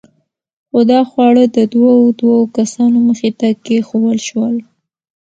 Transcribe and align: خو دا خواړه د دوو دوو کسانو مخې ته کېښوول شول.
خو 0.69 0.79
دا 0.91 0.99
خواړه 1.09 1.43
د 1.55 1.57
دوو 1.73 1.93
دوو 2.19 2.37
کسانو 2.57 2.97
مخې 3.09 3.29
ته 3.39 3.47
کېښوول 3.65 4.19
شول. 4.27 4.55